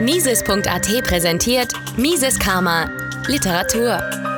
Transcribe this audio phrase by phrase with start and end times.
[0.00, 2.90] Mises.at präsentiert Mises Karma
[3.26, 4.29] Literatur.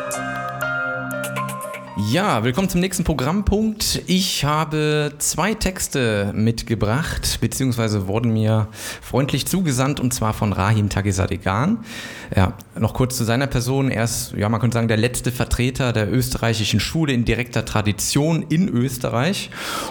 [2.11, 4.03] Ja, willkommen zum nächsten Programmpunkt.
[4.07, 8.69] Ich habe zwei Texte mitgebracht, beziehungsweise wurden mir
[9.01, 11.85] freundlich zugesandt, und zwar von Rahim Tagisadegan.
[12.35, 13.91] Ja, noch kurz zu seiner Person.
[13.91, 18.43] Er ist, ja, man könnte sagen, der letzte Vertreter der österreichischen Schule in direkter Tradition
[18.49, 19.51] in Österreich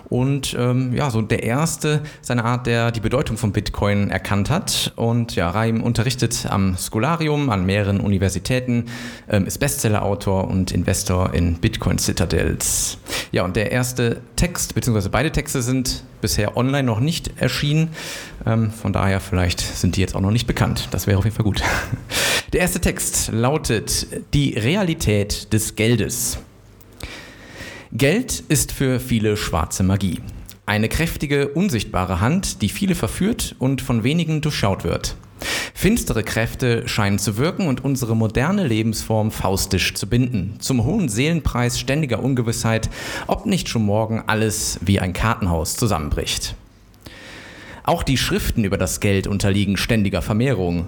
[0.09, 4.93] und ähm, ja, so der erste seiner Art, der die Bedeutung von Bitcoin erkannt hat.
[4.95, 8.85] Und ja, Rahim unterrichtet am Scholarium an mehreren Universitäten,
[9.29, 12.97] ähm, ist Bestsellerautor und Investor in Bitcoin Citadels.
[13.31, 17.89] Ja, und der erste Text, beziehungsweise beide Texte sind bisher online noch nicht erschienen.
[18.45, 20.89] Ähm, von daher vielleicht sind die jetzt auch noch nicht bekannt.
[20.91, 21.61] Das wäre auf jeden Fall gut.
[22.53, 26.39] Der erste Text lautet Die Realität des Geldes.
[27.93, 30.19] Geld ist für viele schwarze Magie.
[30.65, 35.15] Eine kräftige, unsichtbare Hand, die viele verführt und von wenigen durchschaut wird.
[35.73, 40.55] Finstere Kräfte scheinen zu wirken und unsere moderne Lebensform faustisch zu binden.
[40.59, 42.89] Zum hohen Seelenpreis ständiger Ungewissheit,
[43.27, 46.55] ob nicht schon morgen alles wie ein Kartenhaus zusammenbricht.
[47.83, 50.87] Auch die Schriften über das Geld unterliegen ständiger Vermehrung.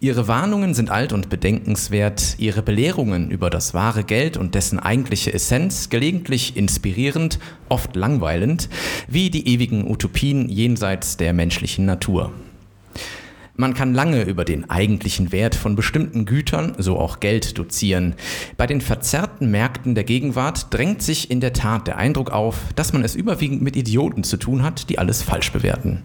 [0.00, 5.32] Ihre Warnungen sind alt und bedenkenswert, ihre Belehrungen über das wahre Geld und dessen eigentliche
[5.32, 7.38] Essenz gelegentlich inspirierend,
[7.70, 8.68] oft langweilend,
[9.08, 12.32] wie die ewigen Utopien jenseits der menschlichen Natur.
[13.58, 18.14] Man kann lange über den eigentlichen Wert von bestimmten Gütern, so auch Geld, dozieren.
[18.58, 22.92] Bei den verzerrten Märkten der Gegenwart drängt sich in der Tat der Eindruck auf, dass
[22.92, 26.02] man es überwiegend mit Idioten zu tun hat, die alles falsch bewerten.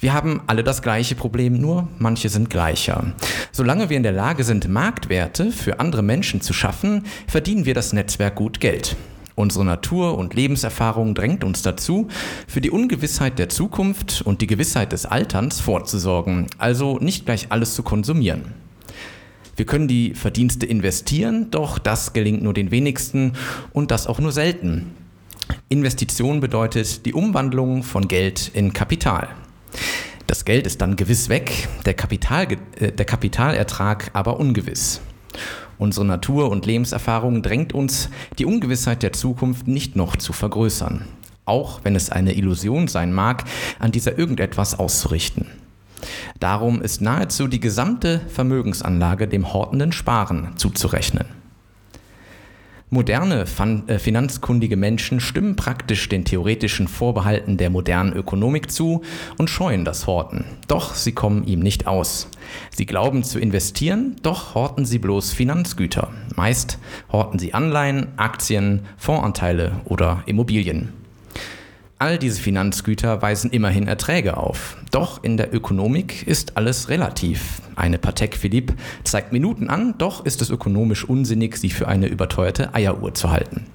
[0.00, 3.14] Wir haben alle das gleiche Problem, nur manche sind gleicher.
[3.50, 7.94] Solange wir in der Lage sind, Marktwerte für andere Menschen zu schaffen, verdienen wir das
[7.94, 8.96] Netzwerk gut Geld.
[9.34, 12.08] Unsere Natur und Lebenserfahrung drängt uns dazu,
[12.46, 17.74] für die Ungewissheit der Zukunft und die Gewissheit des Alterns vorzusorgen, also nicht gleich alles
[17.74, 18.54] zu konsumieren.
[19.56, 23.32] Wir können die Verdienste investieren, doch das gelingt nur den wenigsten
[23.72, 24.94] und das auch nur selten.
[25.68, 29.28] Investition bedeutet die Umwandlung von Geld in Kapital.
[30.26, 32.48] Das Geld ist dann gewiss weg, der, Kapital,
[32.78, 35.00] äh, der Kapitalertrag aber ungewiss.
[35.82, 41.06] Unsere Natur und Lebenserfahrung drängt uns, die Ungewissheit der Zukunft nicht noch zu vergrößern.
[41.44, 43.42] Auch wenn es eine Illusion sein mag,
[43.80, 45.48] an dieser irgendetwas auszurichten.
[46.38, 51.41] Darum ist nahezu die gesamte Vermögensanlage dem hortenden Sparen zuzurechnen.
[52.94, 53.46] Moderne
[53.86, 59.00] äh, finanzkundige Menschen stimmen praktisch den theoretischen Vorbehalten der modernen Ökonomik zu
[59.38, 60.44] und scheuen das Horten.
[60.68, 62.28] Doch sie kommen ihm nicht aus.
[62.70, 66.12] Sie glauben zu investieren, doch horten sie bloß Finanzgüter.
[66.36, 66.78] Meist
[67.10, 71.01] horten sie Anleihen, Aktien, Fondsanteile oder Immobilien.
[72.02, 74.76] All diese Finanzgüter weisen immerhin Erträge auf.
[74.90, 77.62] Doch in der Ökonomik ist alles relativ.
[77.76, 78.74] Eine Patek Philippe
[79.04, 83.66] zeigt Minuten an, doch ist es ökonomisch unsinnig, sie für eine überteuerte Eieruhr zu halten.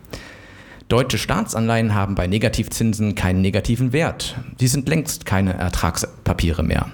[0.90, 4.36] Deutsche Staatsanleihen haben bei Negativzinsen keinen negativen Wert.
[4.60, 6.88] Sie sind längst keine Ertragspapiere mehr.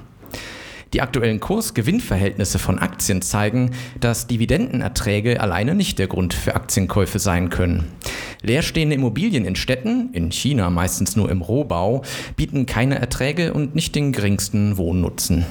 [0.93, 7.49] Die aktuellen Kurs-Gewinn-Verhältnisse von Aktien zeigen, dass Dividendenerträge alleine nicht der Grund für Aktienkäufe sein
[7.49, 7.85] können.
[8.43, 12.03] Leerstehende Immobilien in Städten, in China meistens nur im Rohbau,
[12.35, 15.45] bieten keine Erträge und nicht den geringsten Wohnnutzen.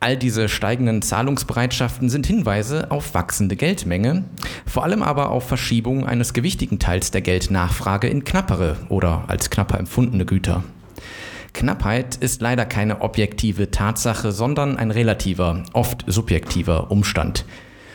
[0.00, 4.24] All diese steigenden Zahlungsbereitschaften sind Hinweise auf wachsende Geldmenge,
[4.66, 9.78] vor allem aber auf Verschiebung eines gewichtigen Teils der Geldnachfrage in knappere oder als knapper
[9.78, 10.64] empfundene Güter.
[11.56, 17.46] Knappheit ist leider keine objektive Tatsache, sondern ein relativer, oft subjektiver Umstand.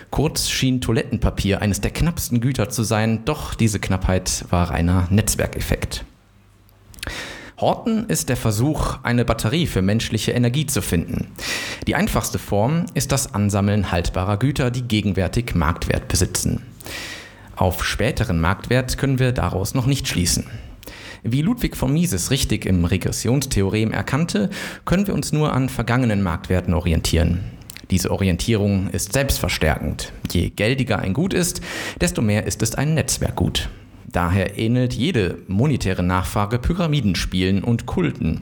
[0.09, 6.05] Kurz schien Toilettenpapier eines der knappsten Güter zu sein, doch diese Knappheit war reiner Netzwerkeffekt.
[7.59, 11.27] Horten ist der Versuch, eine Batterie für menschliche Energie zu finden.
[11.85, 16.63] Die einfachste Form ist das Ansammeln haltbarer Güter, die gegenwärtig Marktwert besitzen.
[17.55, 20.47] Auf späteren Marktwert können wir daraus noch nicht schließen.
[21.23, 24.49] Wie Ludwig von Mises richtig im Regressionstheorem erkannte,
[24.85, 27.41] können wir uns nur an vergangenen Marktwerten orientieren.
[27.91, 30.13] Diese Orientierung ist selbstverstärkend.
[30.31, 31.61] Je geldiger ein Gut ist,
[31.99, 33.69] desto mehr ist es ein Netzwerkgut.
[34.11, 38.41] Daher ähnelt jede monetäre Nachfrage Pyramidenspielen und Kulten.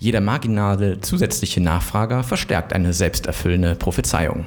[0.00, 4.46] Jeder marginale zusätzliche Nachfrager verstärkt eine selbsterfüllende Prophezeiung.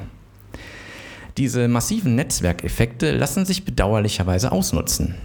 [1.38, 5.16] Diese massiven Netzwerkeffekte lassen sich bedauerlicherweise ausnutzen.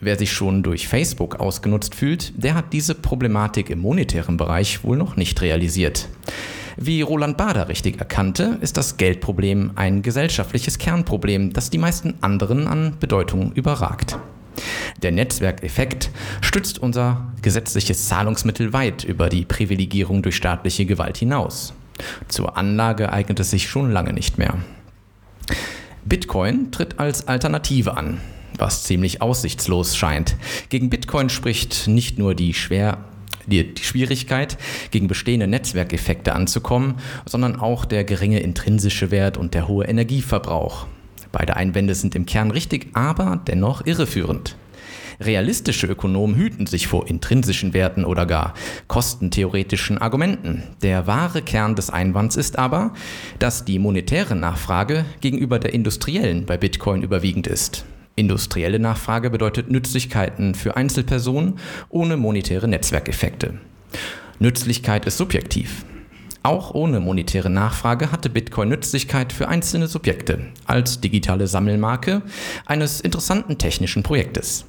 [0.00, 4.96] Wer sich schon durch Facebook ausgenutzt fühlt, der hat diese Problematik im monetären Bereich wohl
[4.96, 6.08] noch nicht realisiert.
[6.76, 12.66] Wie Roland Bader richtig erkannte, ist das Geldproblem ein gesellschaftliches Kernproblem, das die meisten anderen
[12.66, 14.18] an Bedeutung überragt.
[15.02, 16.10] Der Netzwerkeffekt
[16.42, 21.72] stützt unser gesetzliches Zahlungsmittel weit über die Privilegierung durch staatliche Gewalt hinaus.
[22.28, 24.58] Zur Anlage eignet es sich schon lange nicht mehr.
[26.04, 28.20] Bitcoin tritt als Alternative an,
[28.58, 30.36] was ziemlich aussichtslos scheint.
[30.68, 32.98] Gegen Bitcoin spricht nicht nur die schwer
[33.46, 34.58] die, die Schwierigkeit,
[34.90, 40.86] gegen bestehende Netzwerkeffekte anzukommen, sondern auch der geringe intrinsische Wert und der hohe Energieverbrauch.
[41.32, 44.56] Beide Einwände sind im Kern richtig, aber dennoch irreführend.
[45.18, 48.52] Realistische Ökonomen hüten sich vor intrinsischen Werten oder gar
[48.86, 50.62] kostentheoretischen Argumenten.
[50.82, 52.92] Der wahre Kern des Einwands ist aber,
[53.38, 57.86] dass die monetäre Nachfrage gegenüber der industriellen bei Bitcoin überwiegend ist.
[58.18, 61.58] Industrielle Nachfrage bedeutet Nützlichkeiten für Einzelpersonen
[61.90, 63.60] ohne monetäre Netzwerkeffekte.
[64.38, 65.84] Nützlichkeit ist subjektiv.
[66.42, 72.22] Auch ohne monetäre Nachfrage hatte Bitcoin Nützlichkeit für einzelne Subjekte als digitale Sammelmarke
[72.64, 74.64] eines interessanten technischen Projektes.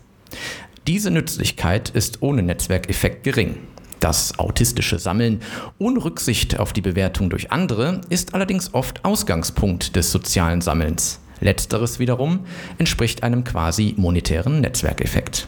[0.85, 3.55] Diese Nützlichkeit ist ohne Netzwerkeffekt gering.
[4.01, 5.41] Das autistische Sammeln
[5.77, 11.21] ohne Rücksicht auf die Bewertung durch andere ist allerdings oft Ausgangspunkt des sozialen Sammelns.
[11.39, 12.41] Letzteres wiederum
[12.77, 15.47] entspricht einem quasi monetären Netzwerkeffekt.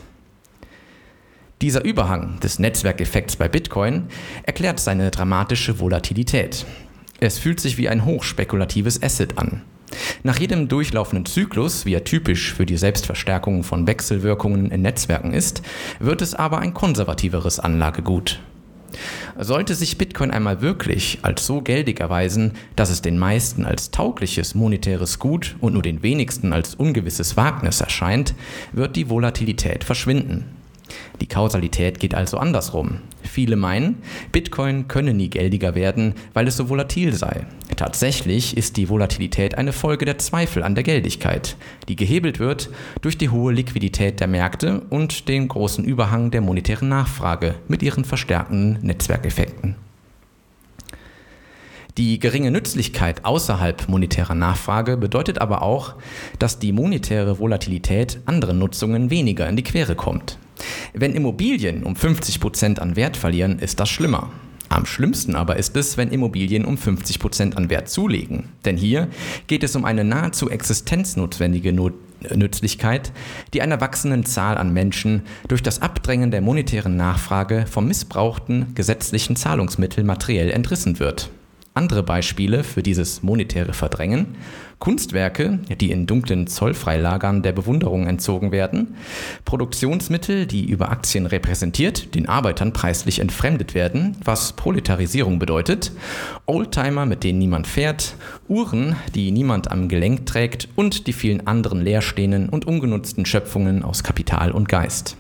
[1.62, 4.08] Dieser Überhang des Netzwerkeffekts bei Bitcoin
[4.44, 6.66] erklärt seine dramatische Volatilität.
[7.20, 9.64] Es fühlt sich wie ein hochspekulatives Asset an.
[10.24, 15.62] Nach jedem durchlaufenden Zyklus, wie er typisch für die Selbstverstärkung von Wechselwirkungen in Netzwerken ist,
[16.00, 18.40] wird es aber ein konservativeres Anlagegut.
[19.38, 24.56] Sollte sich Bitcoin einmal wirklich als so geldig erweisen, dass es den meisten als taugliches
[24.56, 28.34] monetäres Gut und nur den wenigsten als ungewisses Wagnis erscheint,
[28.74, 30.59] wird die Volatilität verschwinden.
[31.22, 33.00] Die Kausalität geht also andersrum.
[33.24, 34.02] Viele meinen,
[34.32, 37.46] Bitcoin könne nie geldiger werden, weil es so volatil sei.
[37.76, 41.56] Tatsächlich ist die Volatilität eine Folge der Zweifel an der Geldigkeit,
[41.88, 42.70] die gehebelt wird
[43.02, 48.06] durch die hohe Liquidität der Märkte und den großen Überhang der monetären Nachfrage mit ihren
[48.06, 49.76] verstärkenden Netzwerkeffekten.
[52.00, 55.96] Die geringe Nützlichkeit außerhalb monetärer Nachfrage bedeutet aber auch,
[56.40, 60.38] dass die monetäre Volatilität anderen Nutzungen weniger in die Quere kommt.
[60.94, 64.32] Wenn Immobilien um 50 Prozent an Wert verlieren, ist das schlimmer.
[64.70, 68.50] Am schlimmsten aber ist es, wenn Immobilien um 50 Prozent an Wert zulegen.
[68.66, 69.08] Denn hier
[69.48, 71.94] geht es um eine nahezu existenznotwendige Not
[72.36, 73.14] Nützlichkeit,
[73.54, 79.38] die einer wachsenden Zahl an Menschen durch das Abdrängen der monetären Nachfrage vom missbrauchten gesetzlichen
[79.38, 81.30] Zahlungsmittel materiell entrissen wird.
[81.80, 84.36] Andere Beispiele für dieses monetäre Verdrängen.
[84.80, 88.96] Kunstwerke, die in dunklen Zollfreilagern der Bewunderung entzogen werden,
[89.46, 95.94] Produktionsmittel, die über Aktien repräsentiert, den Arbeitern preislich entfremdet werden, was Proletarisierung bedeutet,
[96.48, 98.16] Oldtimer, mit denen niemand fährt,
[98.50, 100.68] Uhren, die niemand am Gelenk trägt.
[100.76, 105.16] Und die vielen anderen leerstehenden und ungenutzten Schöpfungen aus Kapital und Geist.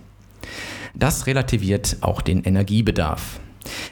[0.93, 3.39] Das relativiert auch den Energiebedarf.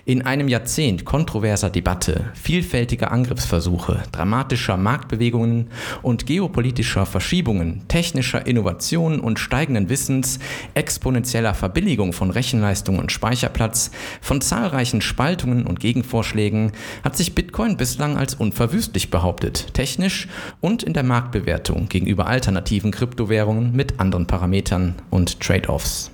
[0.05, 5.67] In einem Jahrzehnt kontroverser Debatte, vielfältiger Angriffsversuche, dramatischer Marktbewegungen
[6.01, 10.39] und geopolitischer Verschiebungen, technischer Innovationen und steigenden Wissens,
[10.73, 13.91] exponentieller Verbilligung von Rechenleistung und Speicherplatz,
[14.21, 16.71] von zahlreichen Spaltungen und Gegenvorschlägen
[17.03, 20.27] hat sich Bitcoin bislang als unverwüstlich behauptet, technisch
[20.61, 26.11] und in der Marktbewertung gegenüber alternativen Kryptowährungen mit anderen Parametern und Trade-offs.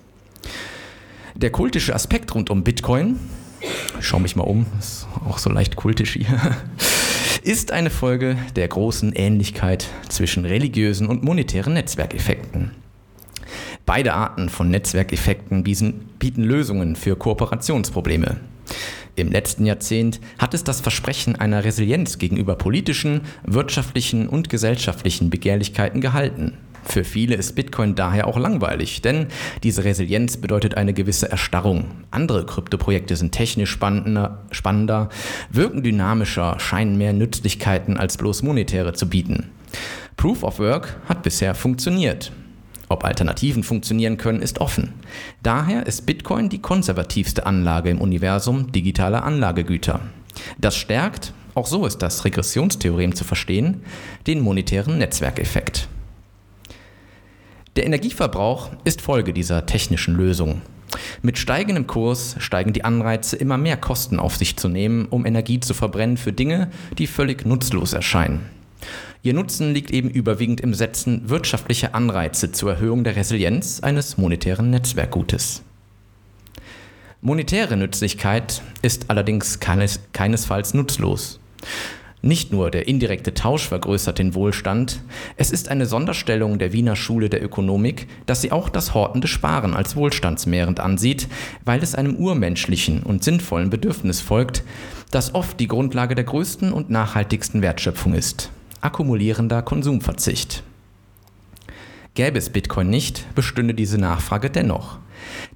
[1.36, 3.20] Der kultische Aspekt rund um Bitcoin
[4.00, 6.58] schau mich mal um, ist auch so leicht kultisch hier,
[7.44, 12.72] ist eine Folge der großen Ähnlichkeit zwischen religiösen und monetären Netzwerkeffekten.
[13.86, 18.38] Beide Arten von Netzwerkeffekten bieten Lösungen für Kooperationsprobleme.
[19.16, 26.02] Im letzten Jahrzehnt hat es das Versprechen einer Resilienz gegenüber politischen, wirtschaftlichen und gesellschaftlichen Begehrlichkeiten
[26.02, 26.58] gehalten.
[26.86, 29.28] Für viele ist Bitcoin daher auch langweilig, denn
[29.64, 31.86] diese Resilienz bedeutet eine gewisse Erstarrung.
[32.12, 35.10] Andere Kryptoprojekte sind technisch spannender, spannender,
[35.50, 39.50] wirken dynamischer, scheinen mehr Nützlichkeiten als bloß monetäre zu bieten.
[40.18, 42.32] Proof of Work hat bisher funktioniert.
[42.90, 44.94] Ob Alternativen funktionieren können, ist offen.
[45.42, 50.02] Daher ist Bitcoin die konservativste Anlage im Universum digitaler Anlagegüter.
[50.60, 53.82] Das stärkt, auch so ist das Regressionstheorem zu verstehen,
[54.28, 55.88] den monetären Netzwerkeffekt.
[57.76, 60.62] Der Energieverbrauch ist Folge dieser technischen Lösung.
[61.24, 65.60] Mit steigendem Kurs steigen die Anreize, immer mehr Kosten auf sich zu nehmen, um Energie
[65.60, 68.42] zu verbrennen für Dinge, die völlig nutzlos erscheinen.
[69.24, 74.70] Ihr Nutzen liegt eben überwiegend im Setzen wirtschaftlicher Anreize zur Erhöhung der Resilienz eines monetären
[74.70, 75.64] Netzwerkgutes.
[77.22, 81.40] Monetäre Nützlichkeit ist allerdings keines, keinesfalls nutzlos.
[82.26, 85.02] Nicht nur der indirekte Tausch vergrößert den Wohlstand,
[85.36, 89.74] es ist eine Sonderstellung der Wiener Schule der Ökonomik, dass sie auch das hortende Sparen
[89.74, 91.28] als wohlstandsmehrend ansieht,
[91.66, 94.64] weil es einem urmenschlichen und sinnvollen Bedürfnis folgt,
[95.12, 98.52] das oft die Grundlage der größten und nachhaltigsten Wertschöpfung ist.
[98.80, 100.64] Akkumulierender Konsumverzicht.
[102.14, 104.98] Gäbe es Bitcoin nicht, bestünde diese Nachfrage dennoch.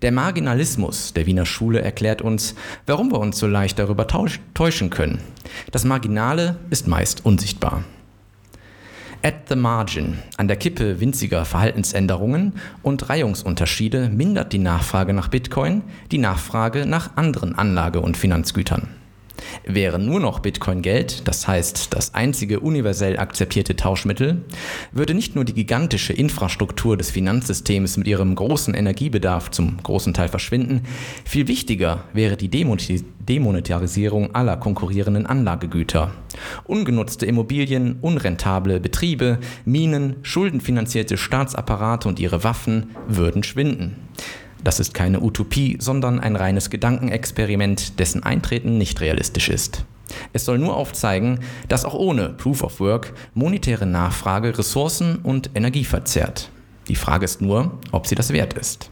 [0.01, 2.55] Der Marginalismus der Wiener Schule erklärt uns,
[2.85, 5.19] warum wir uns so leicht darüber täuschen können.
[5.71, 7.83] Das Marginale ist meist unsichtbar.
[9.23, 15.81] At the margin, an der Kippe winziger Verhaltensänderungen und Reihungsunterschiede mindert die Nachfrage nach Bitcoin
[16.11, 18.87] die Nachfrage nach anderen Anlage- und Finanzgütern.
[19.65, 24.43] Wäre nur noch Bitcoin Geld, das heißt das einzige universell akzeptierte Tauschmittel,
[24.91, 30.29] würde nicht nur die gigantische Infrastruktur des Finanzsystems mit ihrem großen Energiebedarf zum großen Teil
[30.29, 30.81] verschwinden,
[31.25, 36.11] viel wichtiger wäre die Demonetarisierung aller konkurrierenden Anlagegüter.
[36.65, 43.95] Ungenutzte Immobilien, unrentable Betriebe, Minen, schuldenfinanzierte Staatsapparate und ihre Waffen würden schwinden.
[44.67, 49.85] Das ist keine Utopie, sondern ein reines Gedankenexperiment, dessen Eintreten nicht realistisch ist.
[50.33, 55.85] Es soll nur aufzeigen, dass auch ohne Proof of Work monetäre Nachfrage Ressourcen und Energie
[55.85, 56.49] verzehrt.
[56.89, 58.91] Die Frage ist nur, ob sie das wert ist.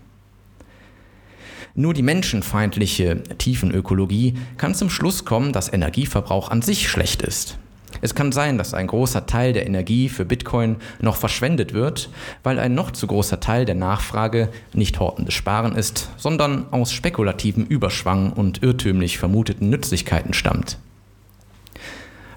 [1.73, 7.57] Nur die menschenfeindliche Tiefenökologie kann zum Schluss kommen, dass Energieverbrauch an sich schlecht ist.
[8.05, 12.11] Es kann sein, dass ein großer Teil der Energie für Bitcoin noch verschwendet wird,
[12.43, 17.65] weil ein noch zu großer Teil der Nachfrage nicht hortendes Sparen ist, sondern aus spekulativen
[17.65, 20.77] Überschwang und irrtümlich vermuteten Nützlichkeiten stammt.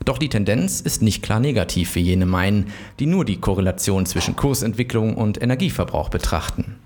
[0.07, 4.37] Doch die Tendenz ist nicht klar negativ, wie jene meinen, die nur die Korrelation zwischen
[4.37, 6.77] Kursentwicklung und Energieverbrauch betrachten.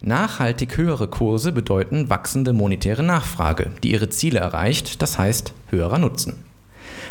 [0.00, 6.51] Nachhaltig höhere Kurse bedeuten wachsende monetäre Nachfrage, die ihre Ziele erreicht, das heißt höherer Nutzen.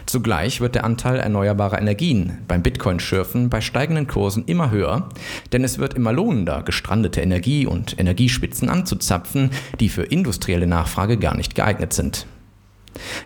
[0.05, 5.09] Zugleich wird der Anteil erneuerbarer Energien beim Bitcoin-Schürfen bei steigenden Kursen immer höher,
[5.51, 11.35] denn es wird immer lohnender, gestrandete Energie und Energiespitzen anzuzapfen, die für industrielle Nachfrage gar
[11.35, 12.25] nicht geeignet sind.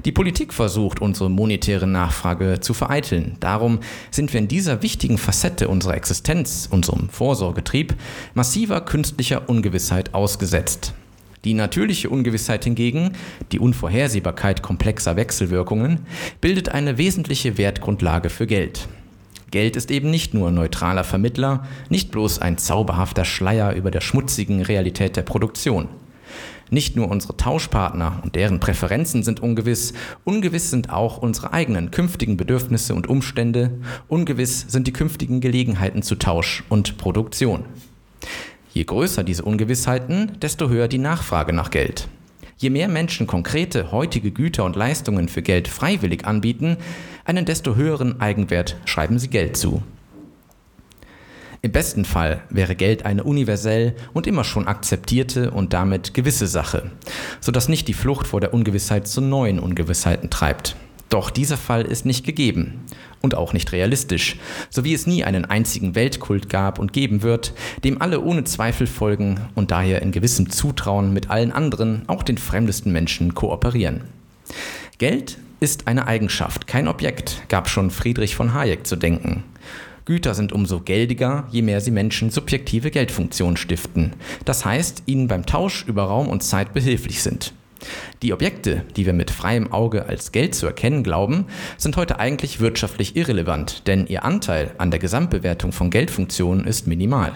[0.05, 3.38] Die Politik versucht, unsere monetäre Nachfrage zu vereiteln.
[3.39, 3.79] Darum
[4.12, 7.96] sind wir in dieser wichtigen Facette unserer Existenz, unserem Vorsorgetrieb,
[8.34, 10.94] massiver künstlicher Ungewissheit ausgesetzt.
[11.46, 13.12] Die natürliche Ungewissheit hingegen,
[13.52, 16.00] die Unvorhersehbarkeit komplexer Wechselwirkungen,
[16.42, 18.88] bildet eine wesentliche Wertgrundlage für Geld.
[19.52, 24.64] Geld ist eben nicht nur neutraler Vermittler, nicht bloß ein zauberhafter Schleier über der schmutzigen
[24.64, 25.88] Realität der Produktion.
[26.72, 32.38] Nicht nur unsere Tauschpartner und deren Präferenzen sind ungewiss, ungewiss sind auch unsere eigenen künftigen
[32.38, 33.70] Bedürfnisse und Umstände,
[34.08, 37.66] ungewiss sind die künftigen Gelegenheiten zu Tausch und Produktion.
[38.75, 42.10] Je größer diese Ungewissheiten, desto höher die Nachfrage nach Geld.
[42.58, 46.75] Je mehr Menschen konkrete heutige Güter und Leistungen für Geld freiwillig anbieten,
[47.24, 49.82] einen desto höheren Eigenwert schreiben sie Geld zu.
[51.62, 56.91] Im besten Fall wäre Geld eine universell und immer schon akzeptierte und damit gewisse Sache,
[57.39, 60.75] sodass nicht die Flucht vor der Ungewissheit zu neuen Ungewissheiten treibt.
[61.10, 62.82] Doch dieser Fall ist nicht gegeben
[63.22, 64.38] und auch nicht realistisch,
[64.70, 68.88] so wie es nie einen einzigen Weltkult gab und geben wird, dem alle ohne Zweifel
[68.88, 74.02] folgen und daher in gewissem Zutrauen mit allen anderen, auch den fremdesten Menschen, kooperieren.
[74.98, 79.44] Geld ist eine Eigenschaft, kein Objekt, gab schon Friedrich von Hayek zu denken.
[80.06, 84.14] Güter sind umso geldiger, je mehr sie Menschen subjektive Geldfunktionen stiften.
[84.46, 87.54] Das heißt, ihnen beim Tausch über Raum und Zeit behilflich sind.
[88.22, 91.46] Die Objekte, die wir mit freiem Auge als Geld zu erkennen glauben,
[91.77, 97.34] sind heute eigentlich wirtschaftlich irrelevant, denn ihr Anteil an der Gesamtbewertung von Geldfunktionen ist minimal.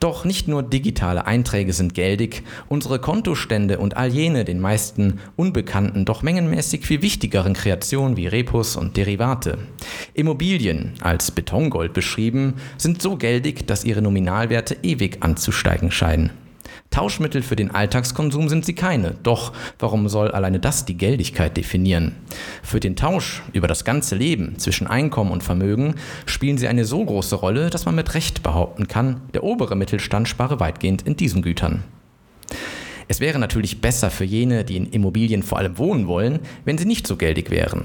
[0.00, 6.04] Doch nicht nur digitale Einträge sind geldig, unsere Kontostände und all jene den meisten unbekannten,
[6.04, 9.58] doch mengenmäßig viel wichtigeren Kreationen wie Repos und Derivate.
[10.12, 16.30] Immobilien, als Betongold beschrieben, sind so geldig, dass ihre Nominalwerte ewig anzusteigen scheinen.
[16.90, 19.14] Tauschmittel für den Alltagskonsum sind sie keine.
[19.22, 22.16] Doch warum soll alleine das die Geldigkeit definieren?
[22.62, 27.04] Für den Tausch über das ganze Leben zwischen Einkommen und Vermögen spielen sie eine so
[27.04, 31.42] große Rolle, dass man mit Recht behaupten kann, der obere Mittelstand spare weitgehend in diesen
[31.42, 31.84] Gütern.
[33.08, 36.86] Es wäre natürlich besser für jene, die in Immobilien vor allem wohnen wollen, wenn sie
[36.86, 37.84] nicht so geldig wären.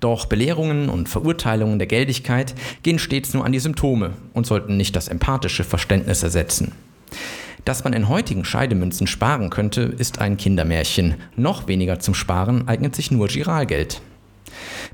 [0.00, 4.96] Doch Belehrungen und Verurteilungen der Geldigkeit gehen stets nur an die Symptome und sollten nicht
[4.96, 6.72] das empathische Verständnis ersetzen.
[7.64, 11.14] Dass man in heutigen Scheidemünzen sparen könnte, ist ein Kindermärchen.
[11.36, 14.02] Noch weniger zum Sparen eignet sich nur Giralgeld.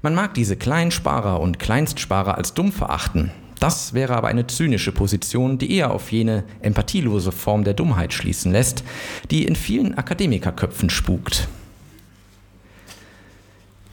[0.02, 3.32] Man mag diese Kleinsparer und Kleinstsparer als dumm verachten.
[3.58, 8.52] Das wäre aber eine zynische Position, die eher auf jene empathielose Form der Dummheit schließen
[8.52, 8.84] lässt,
[9.30, 11.48] die in vielen Akademikerköpfen spukt.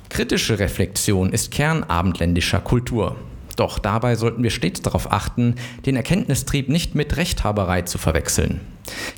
[0.07, 3.17] Kritische Reflexion ist Kern abendländischer Kultur.
[3.57, 8.61] Doch dabei sollten wir stets darauf achten, den Erkenntnistrieb nicht mit Rechthaberei zu verwechseln.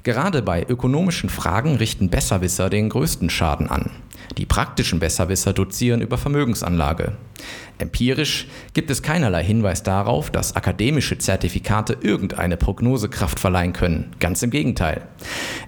[0.03, 3.91] Gerade bei ökonomischen Fragen richten Besserwisser den größten Schaden an.
[4.37, 7.17] Die praktischen Besserwisser dozieren über Vermögensanlage.
[7.79, 14.11] Empirisch gibt es keinerlei Hinweis darauf, dass akademische Zertifikate irgendeine Prognosekraft verleihen können.
[14.19, 15.07] Ganz im Gegenteil.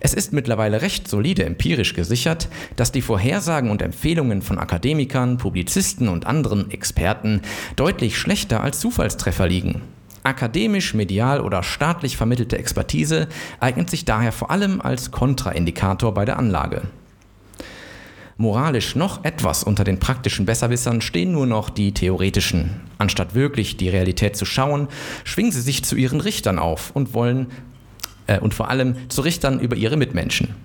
[0.01, 6.09] Es ist mittlerweile recht solide empirisch gesichert, dass die Vorhersagen und Empfehlungen von Akademikern, Publizisten
[6.09, 7.41] und anderen Experten
[7.77, 9.81] deutlich schlechter als Zufallstreffer liegen.
[10.23, 13.27] Akademisch, medial oder staatlich vermittelte Expertise
[13.61, 16.81] eignet sich daher vor allem als Kontraindikator bei der Anlage.
[18.41, 22.81] Moralisch noch etwas unter den praktischen Besserwissern stehen nur noch die theoretischen.
[22.97, 24.87] Anstatt wirklich die Realität zu schauen,
[25.23, 27.51] schwingen sie sich zu ihren Richtern auf und wollen
[28.25, 30.55] äh, und vor allem zu Richtern über ihre Mitmenschen.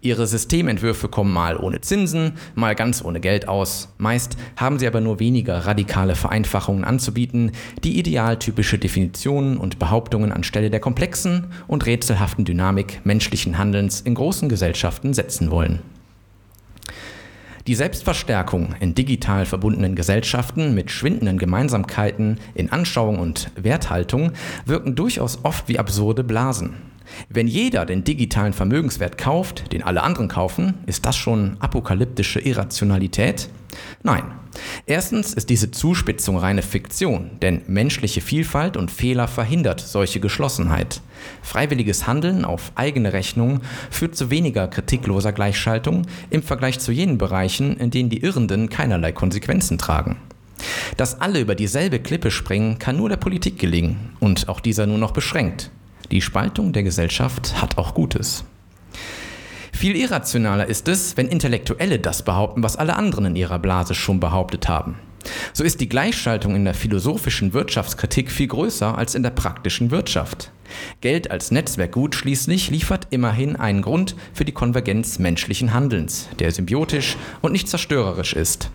[0.00, 3.88] Ihre Systementwürfe kommen mal ohne Zinsen, mal ganz ohne Geld aus.
[3.98, 7.50] Meist haben sie aber nur weniger radikale Vereinfachungen anzubieten,
[7.82, 14.48] die idealtypische Definitionen und Behauptungen anstelle der komplexen und rätselhaften Dynamik menschlichen Handelns in großen
[14.48, 15.80] Gesellschaften setzen wollen.
[17.66, 24.32] Die Selbstverstärkung in digital verbundenen Gesellschaften mit schwindenden Gemeinsamkeiten in Anschauung und Werthaltung
[24.64, 26.89] wirken durchaus oft wie absurde Blasen.
[27.28, 33.48] Wenn jeder den digitalen Vermögenswert kauft, den alle anderen kaufen, ist das schon apokalyptische Irrationalität?
[34.02, 34.24] Nein.
[34.86, 41.00] Erstens ist diese Zuspitzung reine Fiktion, denn menschliche Vielfalt und Fehler verhindert solche Geschlossenheit.
[41.42, 47.76] Freiwilliges Handeln auf eigene Rechnung führt zu weniger kritikloser Gleichschaltung im Vergleich zu jenen Bereichen,
[47.76, 50.16] in denen die Irrenden keinerlei Konsequenzen tragen.
[50.96, 54.98] Dass alle über dieselbe Klippe springen, kann nur der Politik gelingen und auch dieser nur
[54.98, 55.70] noch beschränkt.
[56.10, 58.44] Die Spaltung der Gesellschaft hat auch Gutes.
[59.72, 64.20] Viel irrationaler ist es, wenn Intellektuelle das behaupten, was alle anderen in ihrer Blase schon
[64.20, 64.96] behauptet haben.
[65.52, 70.50] So ist die Gleichschaltung in der philosophischen Wirtschaftskritik viel größer als in der praktischen Wirtschaft.
[71.00, 77.16] Geld als Netzwerkgut schließlich liefert immerhin einen Grund für die Konvergenz menschlichen Handelns, der symbiotisch
[77.40, 78.70] und nicht zerstörerisch ist.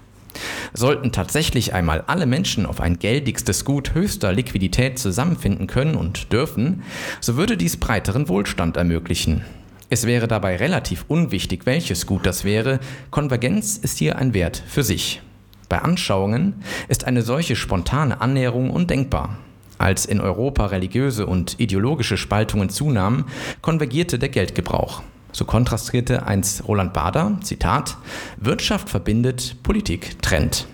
[0.74, 6.84] Sollten tatsächlich einmal alle Menschen auf ein geldigstes Gut höchster Liquidität zusammenfinden können und dürfen,
[7.22, 9.44] so würde dies breiteren Wohlstand ermöglichen.
[9.90, 12.80] Es wäre dabei relativ unwichtig, welches Gut das wäre,
[13.12, 15.22] Konvergenz ist hier ein Wert für sich.
[15.70, 16.56] Bei Anschauungen
[16.88, 19.38] ist eine solche spontane Annäherung undenkbar.
[19.78, 23.26] Als in Europa religiöse und ideologische Spaltungen zunahmen,
[23.62, 25.04] konvergierte der Geldgebrauch.
[25.36, 27.98] So kontrastierte einst Roland Bader, Zitat,
[28.38, 30.66] Wirtschaft verbindet, Politik trennt.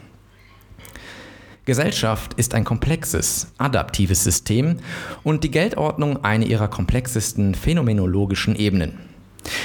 [1.66, 4.78] Gesellschaft ist ein komplexes, adaptives System
[5.24, 9.00] und die Geldordnung eine ihrer komplexesten phänomenologischen Ebenen.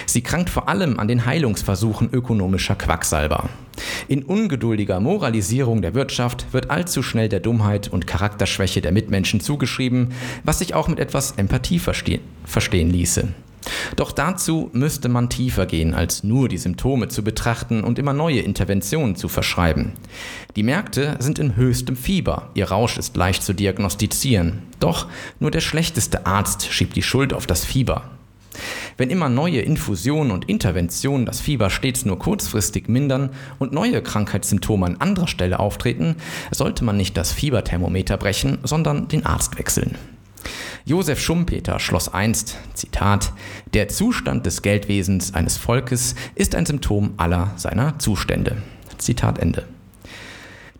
[0.07, 3.51] Sie krankt vor allem an den Heilungsversuchen ökonomischer Quacksalber.
[4.09, 10.13] In ungeduldiger Moralisierung der Wirtschaft wird allzu schnell der Dummheit und Charakterschwäche der Mitmenschen zugeschrieben,
[10.43, 13.29] was sich auch mit etwas Empathie verste verstehen ließe.
[13.97, 18.41] Doch dazu müsste man tiefer gehen, als nur die Symptome zu betrachten und immer neue
[18.41, 19.93] Interventionen zu verschreiben.
[20.57, 24.63] Die Märkte sind in höchstem Fieber, ihr Rausch ist leicht zu diagnostizieren.
[24.81, 25.07] Doch
[25.41, 28.11] nur der schlechteste Arzt schiebt die Schuld auf das Fieber.
[28.97, 34.87] Wenn immer neue Infusionen und Interventionen das Fieber stets nur kurzfristig mindern und neue Krankheitssymptome
[34.87, 36.17] an anderer Stelle auftreten,
[36.51, 39.97] sollte man nicht das Fieberthermometer brechen, sondern den Arzt wechseln.
[40.89, 43.33] Josef Schumpeter schloss einst, Zitat,
[43.75, 48.63] der Zustand des Geldwesens eines Volkes ist ein Symptom aller seiner Zustände.
[48.97, 49.65] Zitat Ende.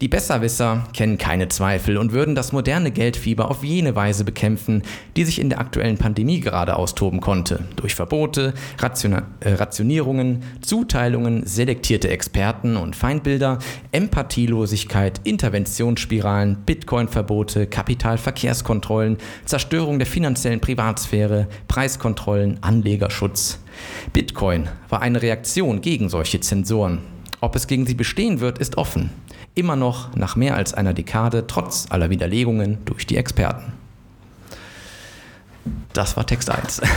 [0.03, 4.83] Die Besserwisser kennen keine Zweifel und würden das moderne Geldfieber auf jene Weise bekämpfen,
[5.17, 7.65] die sich in der aktuellen Pandemie gerade austoben konnte.
[7.77, 13.59] Durch Verbote, Ration äh, Rationierungen, Zuteilungen, selektierte Experten und Feindbilder,
[13.91, 23.61] Empathielosigkeit, Interventionsspiralen, Bitcoin-Verbote, Kapitalverkehrskontrollen, Zerstörung der finanziellen Privatsphäre, Preiskontrollen, Anlegerschutz.
[24.13, 26.99] Bitcoin war eine Reaktion gegen solche Zensoren.
[27.41, 29.11] Ob es gegen sie bestehen wird, ist offen
[29.57, 33.73] immer noch nach mehr als einer Dekade trotz aller Widerlegungen durch die Experten.
[35.93, 36.83] Das war Text 1.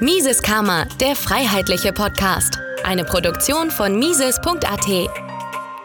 [0.00, 2.58] Mises Karma, der freiheitliche Podcast.
[2.84, 5.10] Eine Produktion von Mises.at.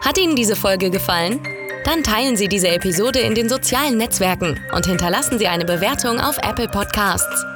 [0.00, 1.40] Hat Ihnen diese Folge gefallen?
[1.84, 6.38] Dann teilen Sie diese Episode in den sozialen Netzwerken und hinterlassen Sie eine Bewertung auf
[6.38, 7.55] Apple Podcasts.